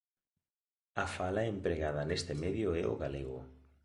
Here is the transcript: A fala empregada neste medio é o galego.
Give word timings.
A 1.03 1.05
fala 1.15 1.49
empregada 1.53 2.01
neste 2.09 2.33
medio 2.43 2.67
é 2.81 2.83
o 2.93 2.95
galego. 3.03 3.39